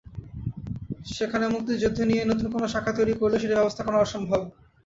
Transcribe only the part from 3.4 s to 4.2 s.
সেটির ব্যবস্থাপনা করা